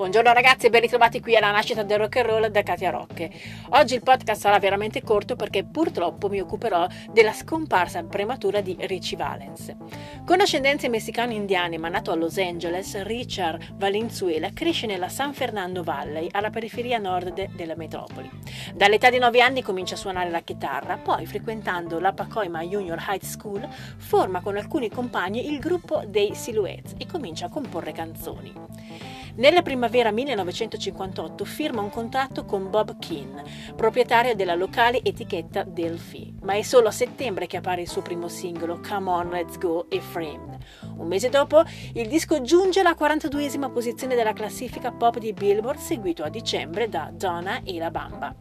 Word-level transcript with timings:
Buongiorno 0.00 0.32
ragazzi 0.32 0.64
e 0.64 0.70
ben 0.70 0.80
ritrovati 0.80 1.20
qui 1.20 1.36
alla 1.36 1.50
nascita 1.50 1.82
del 1.82 1.98
rock 1.98 2.16
and 2.16 2.26
roll 2.26 2.46
da 2.46 2.62
Katia 2.62 2.88
Rocche. 2.88 3.30
Oggi 3.72 3.96
il 3.96 4.02
podcast 4.02 4.40
sarà 4.40 4.58
veramente 4.58 5.02
corto 5.02 5.36
perché 5.36 5.62
purtroppo 5.62 6.30
mi 6.30 6.40
occuperò 6.40 6.86
della 7.12 7.34
scomparsa 7.34 8.02
prematura 8.04 8.62
di 8.62 8.74
Richie 8.80 9.18
Valens. 9.18 9.76
Con 10.24 10.40
ascendenze 10.40 10.88
messicano-indiane 10.88 11.76
ma 11.76 11.90
nato 11.90 12.12
a 12.12 12.14
Los 12.14 12.38
Angeles, 12.38 13.02
Richard 13.02 13.74
Valenzuela 13.74 14.48
cresce 14.54 14.86
nella 14.86 15.10
San 15.10 15.34
Fernando 15.34 15.82
Valley, 15.82 16.28
alla 16.30 16.48
periferia 16.48 16.96
nord 16.96 17.34
de- 17.34 17.50
della 17.54 17.76
metropoli. 17.76 18.30
Dall'età 18.74 19.10
di 19.10 19.18
9 19.18 19.42
anni 19.42 19.60
comincia 19.62 19.96
a 19.96 19.98
suonare 19.98 20.30
la 20.30 20.40
chitarra, 20.40 20.96
poi 20.96 21.26
frequentando 21.26 22.00
la 22.00 22.14
Pacoima 22.14 22.62
Junior 22.62 23.04
High 23.06 23.20
School 23.20 23.68
forma 23.98 24.40
con 24.40 24.56
alcuni 24.56 24.88
compagni 24.88 25.52
il 25.52 25.58
gruppo 25.58 26.04
dei 26.06 26.34
Silhouettes 26.34 26.94
e 26.96 27.06
comincia 27.06 27.44
a 27.44 27.50
comporre 27.50 27.92
canzoni. 27.92 29.09
Nella 29.36 29.62
primavera 29.62 30.10
1958 30.10 31.44
firma 31.44 31.80
un 31.80 31.90
contratto 31.90 32.44
con 32.44 32.68
Bob 32.68 32.98
Keane, 32.98 33.44
proprietario 33.76 34.34
della 34.34 34.54
locale 34.54 35.02
etichetta 35.02 35.62
Delphi, 35.62 36.34
ma 36.42 36.54
è 36.54 36.62
solo 36.62 36.88
a 36.88 36.92
settembre 36.92 37.46
che 37.46 37.56
appare 37.56 37.82
il 37.82 37.88
suo 37.88 38.02
primo 38.02 38.28
singolo 38.28 38.80
Come 38.86 39.10
On 39.10 39.28
Let's 39.30 39.56
Go 39.58 39.88
e 39.88 40.00
Framed. 40.00 40.58
Un 40.96 41.06
mese 41.06 41.28
dopo 41.28 41.62
il 41.94 42.08
disco 42.08 42.40
giunge 42.42 42.80
alla 42.80 42.96
42esima 42.98 43.70
posizione 43.72 44.14
della 44.14 44.32
classifica 44.32 44.90
pop 44.90 45.18
di 45.18 45.32
Billboard, 45.32 45.78
seguito 45.78 46.22
a 46.24 46.28
dicembre 46.28 46.88
da 46.88 47.10
Donna 47.12 47.62
e 47.62 47.78
la 47.78 47.90
Bamba. 47.90 48.34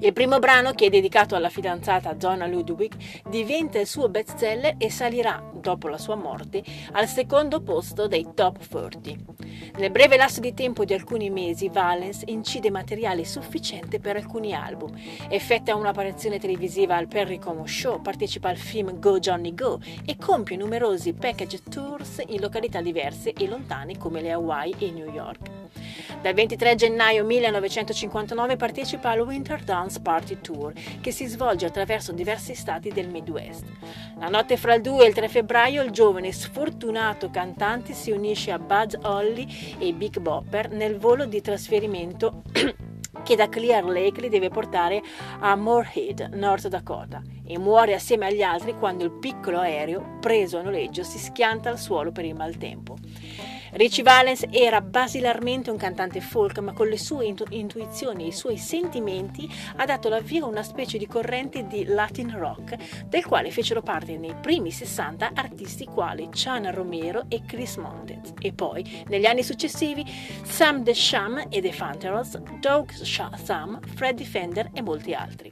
Il 0.00 0.12
primo 0.12 0.38
brano, 0.38 0.72
che 0.72 0.86
è 0.86 0.90
dedicato 0.90 1.34
alla 1.34 1.48
fidanzata 1.48 2.12
Donna 2.12 2.46
Ludwig, 2.46 2.94
diventa 3.28 3.78
il 3.78 3.86
suo 3.86 4.08
bestseller 4.08 4.74
e 4.78 4.90
salirà, 4.90 5.42
dopo 5.54 5.88
la 5.88 5.98
sua 5.98 6.16
morte, 6.16 6.62
al 6.92 7.08
secondo 7.08 7.62
posto 7.62 8.06
dei 8.06 8.28
top 8.34 8.68
40. 8.68 9.10
Nel 9.74 9.90
breve 9.90 10.18
lasso 10.18 10.40
di 10.40 10.52
tempo 10.52 10.84
di 10.84 10.92
alcuni 10.92 11.30
mesi, 11.30 11.70
Valens 11.70 12.24
incide 12.26 12.70
materiale 12.70 13.24
sufficiente 13.24 14.00
per 14.00 14.16
alcuni 14.16 14.52
album, 14.52 14.94
effettua 15.28 15.76
un'apparizione 15.76 16.38
televisiva 16.38 16.96
al 16.96 17.08
Perry 17.08 17.38
Como 17.38 17.66
Show, 17.66 18.02
partecipa 18.02 18.50
al 18.50 18.58
film 18.58 18.98
Go 19.00 19.18
Johnny 19.18 19.54
Go 19.54 19.80
e 20.04 20.18
compie 20.18 20.58
numerosi 20.58 21.14
package 21.14 21.62
tours 21.70 22.22
in 22.26 22.40
località 22.40 22.82
diverse 22.82 23.32
e 23.32 23.48
lontane 23.48 23.96
come 23.96 24.20
le 24.20 24.32
Hawaii 24.32 24.74
e 24.78 24.90
New 24.90 25.10
York. 25.10 25.60
Dal 26.20 26.34
23 26.34 26.76
gennaio 26.76 27.24
1959 27.24 28.56
partecipa 28.56 29.10
al 29.10 29.20
Winter 29.20 29.62
Dance 29.64 30.00
Party 30.00 30.38
Tour, 30.40 30.72
che 31.00 31.10
si 31.10 31.26
svolge 31.26 31.66
attraverso 31.66 32.12
diversi 32.12 32.54
stati 32.54 32.90
del 32.90 33.08
Midwest. 33.08 33.64
La 34.18 34.28
notte 34.28 34.56
fra 34.56 34.74
il 34.74 34.82
2 34.82 35.04
e 35.04 35.08
il 35.08 35.14
3 35.14 35.28
febbraio 35.28 35.82
il 35.82 35.90
giovane 35.90 36.30
sfortunato 36.30 37.30
cantante 37.30 37.92
si 37.92 38.12
unisce 38.12 38.52
a 38.52 38.58
Bud 38.60 39.00
Holly 39.02 39.46
e 39.78 39.92
Big 39.92 40.18
Bopper 40.18 40.70
nel 40.70 40.98
volo 40.98 41.26
di 41.26 41.40
trasferimento 41.40 42.42
che 43.22 43.36
da 43.36 43.48
Clear 43.48 43.84
Lake 43.84 44.20
li 44.20 44.28
deve 44.28 44.48
portare 44.48 45.02
a 45.40 45.54
Moorhead, 45.54 46.30
North 46.34 46.68
Dakota, 46.68 47.22
e 47.44 47.58
muore 47.58 47.94
assieme 47.94 48.26
agli 48.26 48.42
altri 48.42 48.74
quando 48.74 49.04
il 49.04 49.12
piccolo 49.12 49.58
aereo, 49.58 50.18
preso 50.20 50.58
a 50.58 50.62
noleggio, 50.62 51.02
si 51.02 51.18
schianta 51.18 51.68
al 51.68 51.78
suolo 51.78 52.10
per 52.10 52.24
il 52.24 52.34
maltempo. 52.34 52.96
Richie 53.74 54.02
Valens 54.02 54.44
era 54.50 54.82
basilarmente 54.82 55.70
un 55.70 55.78
cantante 55.78 56.20
folk, 56.20 56.58
ma 56.58 56.74
con 56.74 56.88
le 56.88 56.98
sue 56.98 57.24
intu- 57.24 57.50
intuizioni 57.52 58.24
e 58.24 58.26
i 58.26 58.32
suoi 58.32 58.58
sentimenti 58.58 59.50
ha 59.76 59.86
dato 59.86 60.10
l'avvio 60.10 60.44
a 60.44 60.48
una 60.48 60.62
specie 60.62 60.98
di 60.98 61.06
corrente 61.06 61.66
di 61.66 61.84
Latin 61.86 62.36
rock, 62.38 63.06
del 63.06 63.24
quale 63.24 63.50
fecero 63.50 63.80
parte 63.80 64.18
nei 64.18 64.34
primi 64.38 64.70
60 64.70 65.30
artisti 65.34 65.86
quali 65.86 66.28
Chana 66.30 66.70
Romero 66.70 67.24
e 67.28 67.42
Chris 67.46 67.76
Montez, 67.76 68.34
e 68.40 68.52
poi, 68.52 69.04
negli 69.08 69.24
anni 69.24 69.42
successivi, 69.42 70.04
Sam 70.42 70.84
The 70.84 70.92
Sham 70.92 71.46
e 71.48 71.62
The 71.62 71.72
Fanterals, 71.72 72.36
Doug 72.60 72.90
Sam, 72.90 73.80
Freddie 73.94 74.26
Fender 74.26 74.68
e 74.74 74.82
molti 74.82 75.14
altri. 75.14 75.50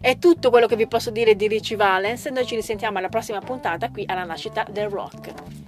È 0.00 0.18
tutto 0.18 0.50
quello 0.50 0.66
che 0.66 0.74
vi 0.74 0.88
posso 0.88 1.12
dire 1.12 1.36
di 1.36 1.46
Richie 1.46 1.76
Valens, 1.76 2.26
noi 2.26 2.44
ci 2.44 2.56
risentiamo 2.56 2.98
alla 2.98 3.08
prossima 3.08 3.38
puntata 3.38 3.90
qui 3.90 4.02
alla 4.06 4.24
nascita 4.24 4.66
del 4.68 4.88
rock. 4.88 5.59